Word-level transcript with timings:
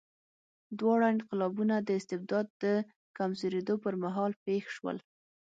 دواړه 0.79 1.05
انقلابونه 1.15 1.75
د 1.81 1.89
استبداد 1.99 2.47
د 2.63 2.65
کمزورېدو 3.17 3.75
پر 3.83 3.93
مهال 4.03 4.31
پېښ 4.45 4.63
شول. 4.75 4.97